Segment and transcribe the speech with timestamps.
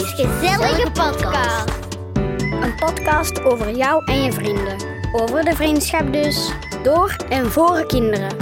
[0.00, 1.68] Charlie's gezellige podcast.
[2.62, 4.76] Een podcast over jou en je vrienden.
[5.12, 6.52] Over de vriendschap dus.
[6.82, 8.36] Door en voor kinderen.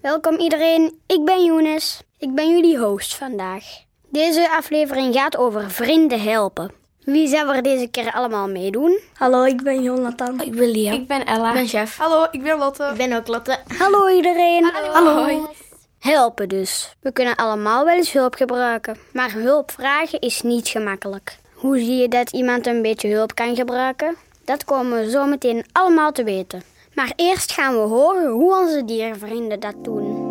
[0.00, 2.02] Welkom iedereen, ik ben Younes.
[2.18, 3.64] Ik ben jullie host vandaag.
[4.10, 6.72] Deze aflevering gaat over vrienden helpen.
[7.04, 8.98] Wie zou er deze keer allemaal meedoen?
[9.14, 10.40] Hallo, ik ben Jonathan.
[10.40, 10.94] Ik ben Liam.
[10.94, 11.48] Ik ben Ella.
[11.48, 11.96] Ik ben chef.
[11.96, 12.84] Hallo, ik ben Lotte.
[12.84, 13.58] Ik ben ook Lotte.
[13.78, 14.72] Hallo iedereen.
[14.92, 15.48] Hallo.
[15.98, 16.94] Helpen dus.
[17.00, 18.96] We kunnen allemaal wel eens hulp gebruiken.
[19.12, 21.38] Maar hulp vragen is niet gemakkelijk.
[21.54, 24.16] Hoe zie je dat iemand een beetje hulp kan gebruiken?
[24.44, 26.62] Dat komen we zo meteen allemaal te weten.
[26.94, 30.26] Maar eerst gaan we horen hoe onze dierenvrienden dat doen.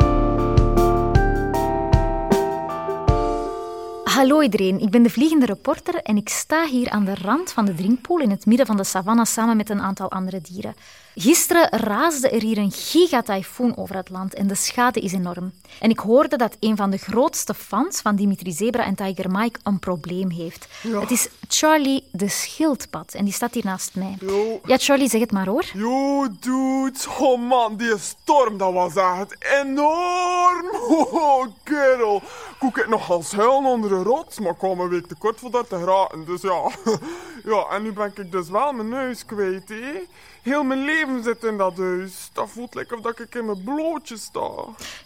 [4.04, 7.65] Hallo iedereen, ik ben de vliegende reporter en ik sta hier aan de rand van
[7.65, 10.76] de drinkpool in het midden van de savanne samen met een aantal andere dieren.
[11.20, 15.51] Gisteren raasde er hier een gigatyfoon over het land en de schade is enorm.
[15.79, 19.59] En ik hoorde dat een van de grootste fans van Dimitri Zebra en Tiger Mike
[19.63, 20.68] een probleem heeft.
[20.82, 24.15] Het is Charlie de schildpad en die staat hier naast mij.
[24.20, 24.59] Yo.
[24.65, 25.65] Ja, Charlie, zeg het maar hoor.
[25.74, 27.07] Yo, dudes.
[27.07, 30.65] Oh man, die storm, dat was echt enorm.
[31.18, 32.21] Oh, kerel.
[32.59, 35.52] Koek ik nog als huilen onder de rots, maar kwam een week te kort voor
[35.52, 36.26] dat te geraken.
[36.26, 36.71] Dus ja.
[37.48, 40.03] Ja, en nu ben ik dus wel mijn neus kwijt, hè.
[40.41, 42.29] Heel mijn leven zit in dat huis.
[42.34, 44.49] Dat voelt lekker of dat ik in mijn blootje sta.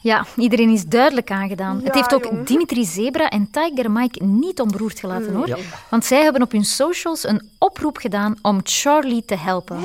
[0.02, 1.82] Ja, iedereen is duidelijk aangedaan.
[1.84, 2.46] het heeft ook jong.
[2.46, 5.60] Dimitri Zebra en Tiger Mike niet onberoerd gelaten hoor.
[5.90, 9.80] Want zij hebben op hun socials een oproep gedaan om Charlie te helpen.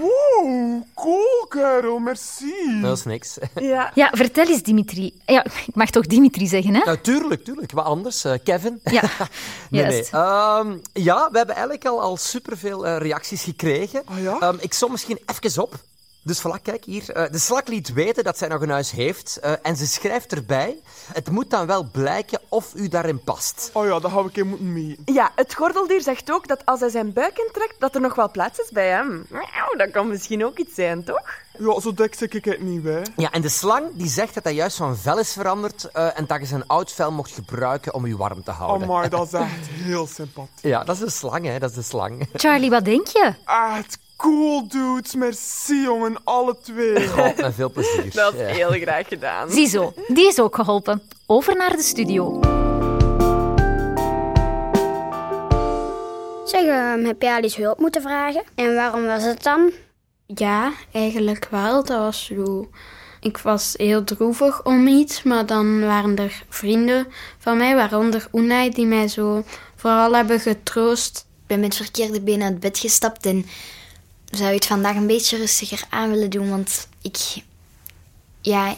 [0.00, 1.98] Wow, cool, kerel.
[1.98, 2.80] Merci.
[2.82, 3.38] Dat is niks.
[3.54, 3.90] Ja.
[3.94, 5.20] Ja, vertel eens Dimitri.
[5.26, 6.80] Ja, ik mag toch Dimitri zeggen, hè?
[6.84, 7.72] Nou, tuurlijk, tuurlijk.
[7.72, 8.24] Wat anders.
[8.24, 8.80] Eh, Kevin?
[8.84, 9.02] Ja,
[9.70, 10.06] Nee, nee.
[10.10, 14.02] Ehm, ja, we hebben eigenlijk al, al superveel eh, reacties gekregen.
[14.04, 14.38] Ah, ja?
[14.38, 15.74] Ehm, ik som misschien even op.
[16.22, 17.10] Dus voilà, kijk hier.
[17.10, 19.36] Eh, de slak liet weten dat zij nog een huis heeft.
[19.36, 20.76] eh, en ze schrijft erbij...
[21.12, 23.70] Het moet dan wel blijken of u daarin past.
[23.72, 25.14] Oh ja, dat had ik in moeten meten.
[25.14, 28.30] ja, het gordeldier zegt ook dat als hij zijn buik intrekt, dat er nog wel
[28.30, 29.26] plaats is bij hem.
[29.28, 31.22] Miauw, dat kan misschien ook iets zijn, toch?
[31.58, 33.00] Ja, zo dik ik het niet, hè.
[33.16, 35.84] Ja, en de slang die zegt dat hij juist van vel is veranderd...
[35.90, 38.88] eh, en dat je zijn oud vel mocht gebruiken om u warm te houden.
[38.88, 40.50] Oh, maar dat is echt heel sympathiek.
[40.62, 41.58] Ja, dat is de slang, hè.
[41.58, 42.28] Dat is de slang.
[42.32, 43.34] Charlie, wat denk je?
[43.76, 45.14] Echt cool, dudes.
[45.14, 46.16] Merci, jongen.
[46.24, 46.96] Alle twee.
[46.96, 48.10] Oh, met veel plezier.
[48.22, 48.46] Dat is Ja.
[48.46, 49.50] heel graag gedaan.
[49.50, 51.02] Ziezo, die is ook geholpen.
[51.26, 52.40] Over naar de studio.
[56.44, 58.42] Zeg, ehm, heb jij al eens hulp moeten vragen?
[58.54, 59.70] En waarom was het dan?
[60.26, 61.84] Ja, eigenlijk wel.
[61.84, 62.68] Dat was zo...
[63.20, 67.06] Ik was heel droevig om iets, maar dan waren er vrienden
[67.38, 69.44] van mij, waaronder Unai, die mij zo
[69.76, 71.18] vooral hebben getroost.
[71.40, 73.46] Ik ben met verkeerde been uit bed gestapt en
[74.30, 77.16] zou het vandaag een beetje rustiger aan willen doen, want ik...
[78.40, 78.76] Ja,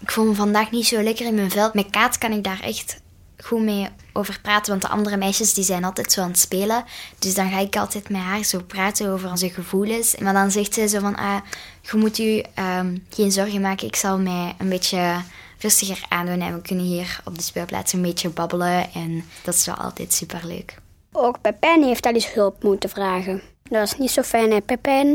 [0.00, 1.70] ik voel me vandaag niet zo lekker in mijn vel.
[1.72, 3.00] Met Kaat kan ik daar echt
[3.42, 6.84] goed mee over praten, want de andere meisjes die zijn altijd zo aan het spelen.
[7.18, 10.16] Dus dan ga ik altijd met haar zo praten over onze gevoelens.
[10.16, 11.40] Maar dan zegt zij zo van, ah,
[11.80, 15.20] je moet u ehm, geen zorgen maken, ik zal mij een beetje
[15.58, 18.92] rustiger aandoen en we kunnen hier op de speelplaats een beetje babbelen.
[18.92, 20.76] En dat is wel altijd superleuk.
[21.12, 23.42] Ook Pepijn heeft al eens hulp moeten vragen.
[23.72, 25.08] Dat was niet zo fijn, hè, Pepijn?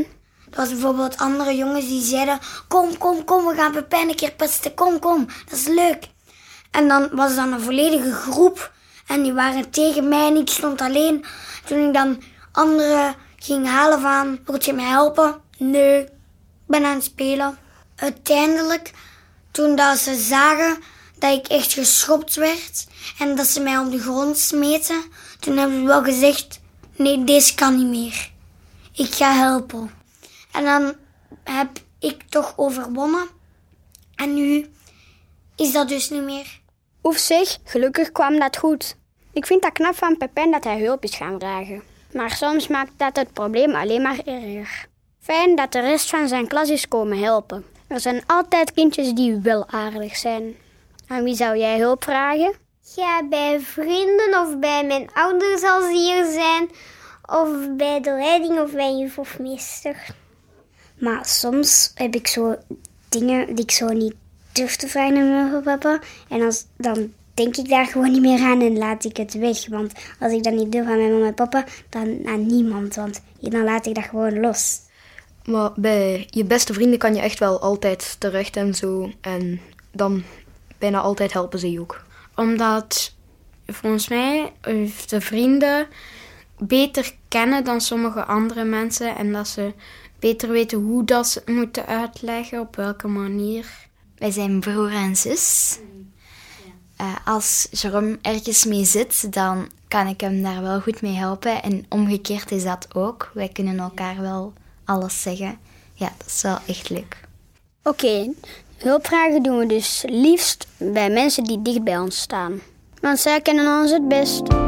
[0.50, 2.40] Er was bijvoorbeeld andere jongens die zeiden...
[2.68, 4.73] Kom, kom, kom, we gaan Pepijn een keer pesten.
[4.73, 6.07] Kom, kom, dat is leuk.
[6.72, 8.72] En dan was dan een volledige groep.
[9.07, 11.25] En die waren tegen mij en ik stond alleen.
[11.66, 14.40] Toen ik dan anderen ging halen van...
[14.45, 15.41] Wilt je mij helpen?
[15.57, 16.09] Nee, ik
[16.68, 17.57] ben aan het spelen.
[17.95, 18.91] Uiteindelijk,
[19.51, 20.78] toen dat ze zagen
[21.19, 22.88] dat ik echt geschopt werd...
[23.19, 25.01] En dat ze mij op de grond smeten...
[25.39, 26.59] Toen hebben ze wel gezegd...
[26.95, 28.35] Nee, deze kan niet meer.
[28.97, 29.91] Ik ga helpen.
[30.52, 30.96] En dan
[31.44, 31.69] heb
[32.00, 33.28] ik toch overwonnen.
[34.16, 34.69] En nu
[35.56, 36.59] is dat dus niet meer.
[37.03, 38.96] Oef zeg, gelukkig kwam dat goed.
[39.34, 41.84] Ik vind dat knap van Pepijn dat hij hulp is gaan vragen.
[42.13, 44.86] Maar soms maakt dat het probleem alleen maar erger.
[45.19, 47.66] Fijn dat de rest van zijn klas is komen helpen.
[47.88, 50.56] Er zijn altijd kindjes die wel aardig zijn.
[51.07, 52.54] Aan wie zou jij hulp vragen?
[52.95, 56.69] Ja, bij vrienden of bij mijn ouders als ze hier zijn.
[57.27, 60.15] Of bij de leiding of bij juf of meester.
[61.00, 62.56] Maar soms heb ik zo
[63.09, 64.15] dingen die ik zo niet
[64.51, 66.00] durf te vragen aan mijn papa.
[66.29, 69.68] En als, dan denk ik daar gewoon niet meer aan en laat ik het weg.
[69.68, 72.95] Want als ik dat niet durf aan mijn mama en papa, dan aan niemand.
[72.95, 74.79] Want dan laat ik dat gewoon los.
[75.45, 79.12] Maar bij je beste vrienden kan je echt wel altijd terecht en zo.
[79.21, 80.24] En dan
[80.77, 82.03] bijna altijd helpen ze je ook.
[82.35, 83.15] Omdat
[83.65, 84.51] volgens mij
[85.07, 85.88] de vrienden
[86.59, 89.15] beter kennen dan sommige andere mensen.
[89.15, 89.74] En dat ze
[90.19, 93.65] beter weten hoe dat ze moeten uitleggen, op welke manier.
[94.18, 95.80] Wij zijn broer en zus.
[96.98, 101.63] eh, als Jerome ergens mee zit, dan kan ik hem daar wel goed mee helpen.
[101.63, 103.31] En omgekeerd is dat ook.
[103.33, 104.53] Wij kunnen elkaar wel
[104.86, 105.57] alles zeggen.
[105.94, 107.21] Ja, dat is wel echt leuk.
[107.83, 108.33] Oké,
[108.77, 112.60] hulpvragen doen we dus liefst bij mensen die dicht bij ons staan.
[113.01, 114.67] Want zij kennen ons het best.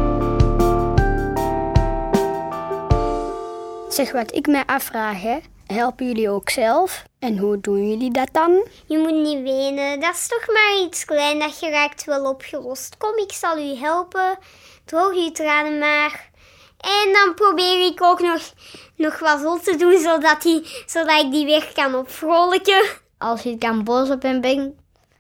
[3.90, 5.38] Zeg wat ik mij afvraag, hè.
[5.66, 7.04] Helpen jullie ook zelf?
[7.20, 8.68] En hoe doen jullie dat dan?
[8.86, 10.00] Je moet niet wenen.
[10.00, 11.40] Dat is toch maar iets klein.
[11.40, 12.98] Dat geraakt wel opgelost.
[12.98, 14.38] Kom, ik zal u helpen.
[14.86, 16.30] Droog uw tranen maar.
[16.78, 18.54] En dan probeer ik ook nog,
[18.96, 22.84] nog wat zot te doen, zodat, die, zodat ik die weer kan opvrolijken.
[23.18, 24.78] Als ik dan boos op hem ben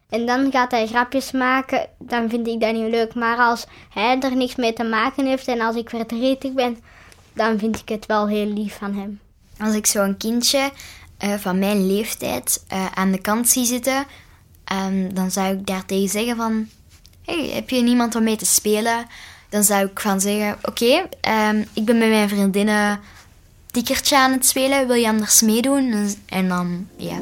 [0.09, 3.13] en dan gaat hij grapjes maken, dan vind ik dat niet leuk.
[3.13, 6.77] Maar als hij er niks mee te maken heeft en als ik verdrietig ben,
[7.39, 9.19] dan vind ik het wel heel lief van hem.
[9.57, 10.71] Als ik zo'n kindje
[11.17, 14.05] eh, van mijn leeftijd eh, aan de kant zie zitten,
[14.63, 16.67] ehm, dan zou ik daar tegen zeggen van...
[17.25, 19.05] Hey, heb je niemand om mee te spelen?
[19.49, 22.99] Dan zou ik van zeggen, oké, ehm, ik ben met mijn vriendinnen
[23.71, 24.87] tikkertje aan het spelen.
[24.87, 26.15] Wil je anders meedoen?
[26.25, 27.19] En dan, ja...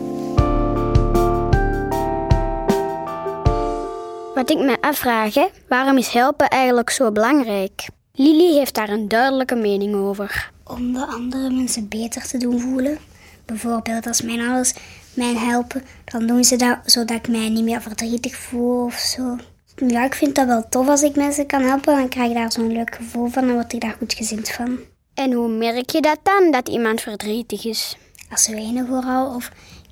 [4.34, 7.88] Wat ik me afvraag, hè, waarom is helpen eigenlijk zo belangrijk?
[8.20, 10.52] Lily heeft daar een duidelijke mening over.
[10.64, 12.98] Om de andere mensen beter te doen voelen.
[13.46, 14.74] Bijvoorbeeld als mijn ouders
[15.14, 19.38] mij helpen, dan doen ze dat zodat ik mij niet meer verdrietig voel of zo.
[19.76, 21.96] Ja, ik vind dat wel tof als ik mensen kan helpen.
[21.96, 24.80] Dan krijg ik daar zo'n leuk gevoel van en word ik daar goed gezind van.
[25.14, 27.98] En hoe merk je dat dan, dat iemand verdrietig is?
[28.32, 29.52] Als ze wenen vooral, of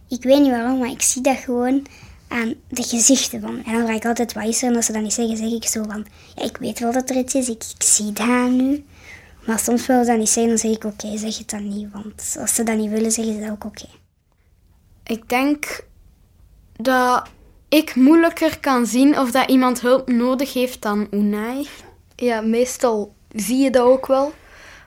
[0.09, 1.85] ik weet niet waarom, maar ik zie dat gewoon
[2.35, 3.63] aan de gezichten van.
[3.65, 4.69] En dan vraag ik altijd wat is er?
[4.69, 6.05] En als ze dat niet zeggen, zeg ik zo van,
[6.35, 8.85] ja, ik weet wel dat er iets is, ik, ik zie dat nu.
[9.45, 11.87] Maar soms willen ze dat niet zeggen, dan zeg ik oké, zeg het dan niet.
[11.91, 13.87] Want als ze dat niet willen, zeggen ze dat ook oké.
[15.03, 15.85] Ik denk
[16.75, 17.27] dat
[17.69, 21.67] ik moeilijker kan zien of dat iemand hulp nodig heeft dan Unai.
[22.15, 24.33] Ja, meestal zie je dat ook wel.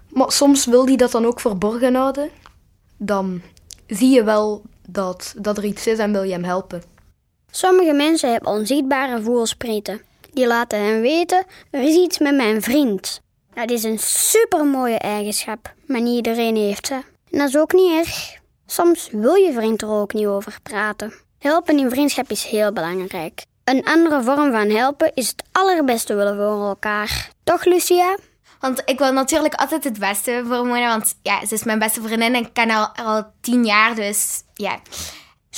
[0.08, 2.30] Maar soms wil die dat dan ook verborgen houden.
[2.96, 3.42] Dan
[3.86, 6.82] zie je wel dat, dat er iets is en wil je hem helpen.
[7.50, 10.00] Sommige mensen hebben onzichtbare voelsprieten.
[10.32, 13.20] Die laten hen weten, er is iets met mijn vriend.
[13.54, 16.94] Dat is een supermooie eigenschap, maar niet iedereen heeft ze.
[17.30, 18.36] En dat is ook niet erg.
[18.66, 21.12] Soms wil je vriend er ook niet over praten.
[21.38, 23.44] Helpen in vriendschap is heel belangrijk.
[23.64, 27.30] Een andere vorm van helpen is het allerbeste willen voor elkaar.
[27.44, 28.16] Toch, Lucia?
[28.60, 32.02] Want ik wil natuurlijk altijd het beste voor Mona, want ja, ze is mijn beste
[32.02, 34.78] vriendin en ik ken haar al tien jaar, dus ja.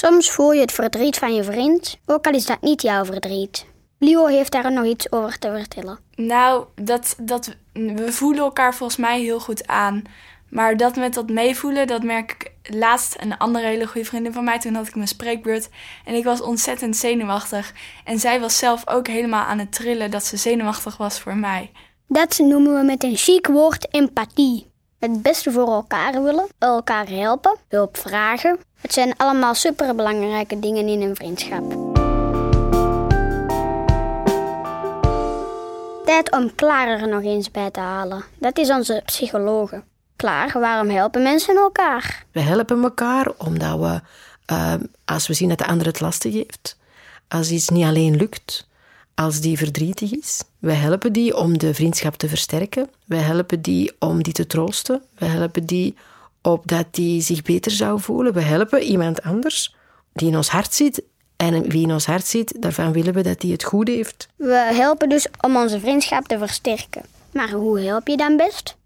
[0.00, 3.66] Soms voel je het verdriet van je vriend, ook al is dat niet jouw verdriet.
[3.98, 5.98] Leo heeft daar nog iets over te vertellen.
[6.14, 10.02] Nou, dat, dat, we voelen elkaar volgens mij heel goed aan.
[10.48, 14.44] Maar dat met dat meevoelen, dat merk ik laatst een andere hele goede vriendin van
[14.44, 14.58] mij.
[14.58, 15.68] Toen had ik mijn spreekbeurt
[16.04, 17.72] en ik was ontzettend zenuwachtig.
[18.04, 21.70] En zij was zelf ook helemaal aan het trillen dat ze zenuwachtig was voor mij.
[22.06, 24.69] Dat noemen we met een chic woord empathie.
[25.00, 28.58] Het beste voor elkaar willen, elkaar helpen, hulp vragen.
[28.80, 31.62] Het zijn allemaal superbelangrijke dingen in een vriendschap.
[36.04, 38.24] Tijd om Klaar er nog eens bij te halen.
[38.38, 39.82] Dat is onze psychologe.
[40.16, 42.24] Klaar, waarom helpen mensen elkaar?
[42.32, 44.00] We helpen elkaar omdat we,
[44.52, 46.76] uh, als we zien dat de ander het lastig heeft,
[47.28, 48.68] als iets niet alleen lukt,
[49.14, 52.90] als die verdrietig is, we helpen die om de vriendschap te versterken.
[53.04, 55.02] We helpen die om die te troosten.
[55.18, 55.94] We helpen die
[56.42, 58.32] opdat die zich beter zou voelen.
[58.32, 59.74] We helpen iemand anders
[60.12, 61.02] die in ons hart zit.
[61.36, 64.28] En wie in ons hart zit, daarvan willen we dat die het goed heeft.
[64.36, 67.02] We helpen dus om onze vriendschap te versterken.
[67.32, 68.76] Maar hoe help je dan best?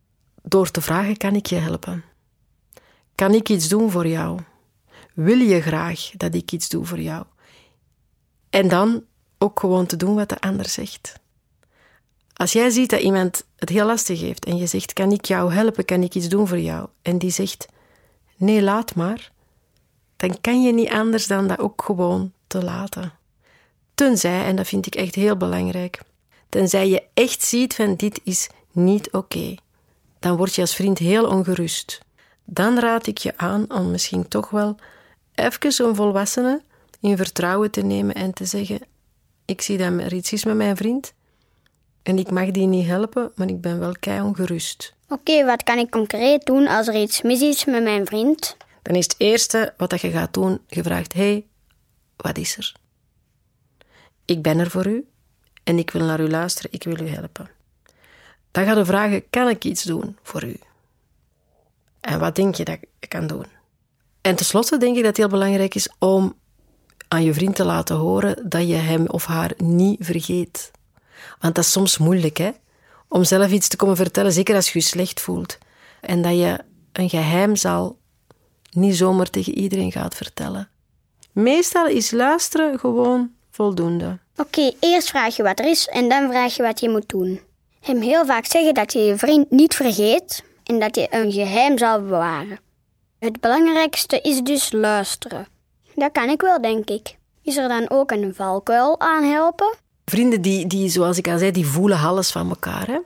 [0.42, 2.04] Door te vragen, kan ik je helpen?
[3.14, 4.40] Kan ik iets doen voor jou?
[5.14, 7.24] Wil je graag dat ik iets doe voor jou?
[8.50, 9.04] En dan
[9.38, 11.22] ook gewoon te doen wat de ander zegt.
[12.34, 15.52] Als jij ziet dat iemand het heel lastig heeft en je zegt: Kan ik jou
[15.52, 15.84] helpen?
[15.84, 16.88] Kan ik iets doen voor jou?
[17.02, 17.66] En die zegt:
[18.36, 19.32] Nee, laat maar.
[20.16, 23.12] Dan kan je niet anders dan dat ook gewoon te laten.
[23.94, 26.00] Tenzij, en dat vind ik echt heel belangrijk,
[26.48, 29.54] tenzij je echt ziet van dit is niet oké.
[30.18, 32.00] Dan word je als vriend heel ongerust.
[32.44, 34.76] Dan raad ik je aan om misschien toch wel
[35.34, 36.62] even een volwassene
[37.00, 38.80] in vertrouwen te nemen en te zeggen:
[39.44, 41.14] Ik zie dat er iets is met mijn vriend
[42.04, 44.94] en ik mag die niet helpen, maar ik ben wel kei ongerust.
[45.08, 48.56] Oké, wat kan ik concreet doen als er iets mis is met mijn vriend?
[48.82, 51.46] Dan is het eerste wat je gaat doen, je vraagt: hey,
[52.16, 52.74] wat is er?
[54.24, 55.06] Ik ben er voor u
[55.64, 57.50] en ik wil naar u luisteren, ik wil u helpen.
[58.50, 60.56] Dan ga je vragen: kan ik iets doen voor u?
[62.00, 63.46] En wat denk je dat ik kan doen?
[64.20, 66.34] En tenslotte denk ik dat het heel belangrijk is om
[67.08, 70.70] aan je vriend te laten horen dat je hem of haar niet vergeet.
[71.40, 72.50] Want dat is soms moeilijk, hè?
[73.08, 75.58] Om zelf iets te komen vertellen, zeker als je je slecht voelt.
[76.00, 76.58] En dat je
[76.92, 77.98] een geheim zal
[78.70, 80.68] niet zomaar tegen iedereen gaat vertellen.
[81.32, 84.18] Meestal is luisteren gewoon voldoende.
[84.36, 87.40] Oké, eerst vraag je wat er is en dan vraag je wat je moet doen.
[87.80, 91.78] Hem heel vaak zeggen dat je je vriend niet vergeet en dat je een geheim
[91.78, 92.58] zal bewaren.
[93.18, 95.46] Het belangrijkste is dus luisteren.
[95.94, 97.16] Dat kan ik wel, denk ik.
[97.42, 99.74] Is er dan ook een valkuil aan helpen?
[100.04, 102.86] Vrienden die, die, zoals ik al zei, die voelen alles van elkaar.
[102.86, 102.98] Hè?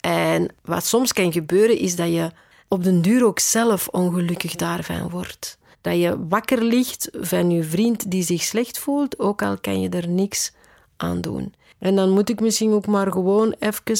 [0.00, 2.30] En wat soms kan gebeuren, is dat je
[2.68, 5.58] op den duur ook zelf ongelukkig daarvan wordt.
[5.80, 9.88] Dat je wakker ligt van je vriend die zich slecht voelt, ook al kan je
[9.88, 10.52] er niks
[10.96, 11.54] aan doen.
[11.78, 13.96] En dan moet ik misschien ook maar gewoon even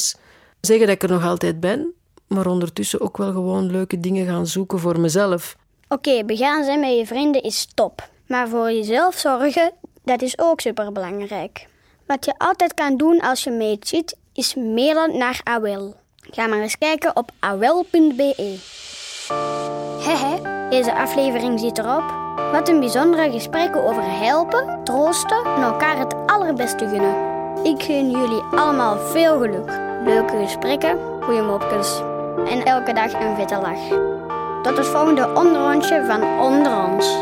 [0.60, 1.92] zeggen dat ik er nog altijd ben,
[2.26, 5.56] maar ondertussen ook wel gewoon leuke dingen gaan zoeken voor mezelf.
[5.88, 8.10] Oké, begaan zijn met je vrienden is top.
[8.26, 9.72] Maar voor jezelf zorgen,
[10.04, 11.66] dat is ook superbelangrijk.
[12.12, 15.94] Wat je altijd kan doen als je meeziet, is mailen naar Awel.
[16.30, 18.58] Ga maar eens kijken op awel.be.
[20.00, 22.04] Hehe, deze aflevering zit erop.
[22.52, 27.14] Wat een bijzondere gesprekken over helpen, troosten en elkaar het allerbeste gunnen.
[27.64, 29.70] Ik gun jullie allemaal veel geluk,
[30.04, 31.98] leuke gesprekken, goede mopjes
[32.50, 33.88] en elke dag een vette lach.
[34.62, 37.21] Tot het volgende onderrondje van Onder.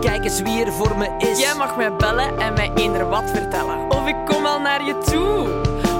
[0.00, 1.38] Kijk eens wie er voor me is.
[1.38, 3.90] Jij mag mij bellen en mij eender wat vertellen.
[3.90, 5.48] Of ik kom al naar je toe.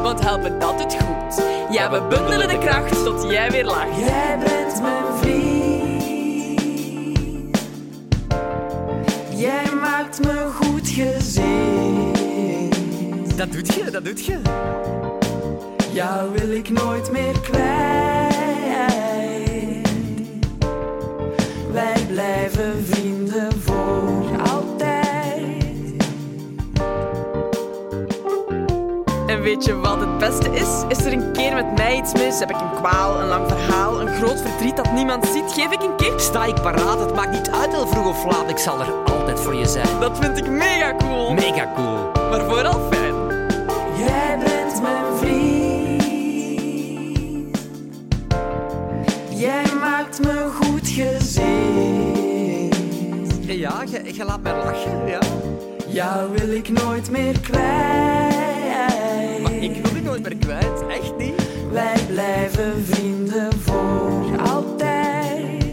[0.02, 1.44] Want helpen dat het goed.
[1.70, 3.96] Ja, we bundelen de kracht tot jij weer lacht.
[3.96, 5.60] Jij bent mijn vriend.
[9.34, 12.12] Jij maakt me goed gezien.
[13.36, 14.40] Dat doet je, dat doet je.
[15.92, 18.00] Jou wil ik nooit meer kwijt.
[21.72, 23.79] Wij blijven vrienden voor
[29.40, 30.68] En weet je wat het beste is?
[30.88, 32.38] Is er een keer met mij iets mis?
[32.38, 35.52] Heb ik een kwaal, een lang verhaal, een groot verdriet dat niemand ziet?
[35.52, 36.18] Geef ik een kick?
[36.18, 38.50] Sta ik paraat, het maakt niet uit heel vroeg of laat.
[38.50, 40.00] Ik zal er altijd voor je zijn.
[40.00, 41.32] Dat vind ik mega cool.
[41.32, 42.10] Mega cool.
[42.30, 43.14] Maar vooral fijn.
[43.98, 46.02] Jij bent mijn vriend.
[49.28, 52.18] Jij maakt me goed gezien.
[53.46, 55.20] Ja, je, je laat mij lachen, ja.
[55.86, 58.29] Jou wil ik nooit meer kwijt.
[60.10, 61.68] Nooit meer kwijt, echt niet.
[61.70, 65.64] Wij blijven vrienden voor altijd.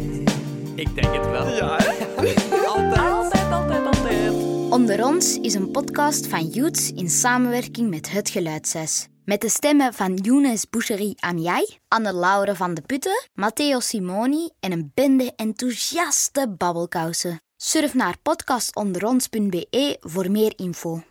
[0.75, 1.47] Ik denk het wel.
[1.47, 2.05] Ja, hè?
[2.67, 2.99] Altijd.
[2.99, 4.33] Altijd, altijd, altijd.
[4.69, 9.07] Onder ons is een podcast van Youths in samenwerking met Het Geluidses.
[9.25, 14.91] Met de stemmen van Younes Boucherie Amiai, Anne-Laure van de Putten, Matteo Simoni en een
[14.93, 17.41] bende enthousiaste babbelkousen.
[17.55, 21.03] Surf naar podcastonderons.be voor meer info.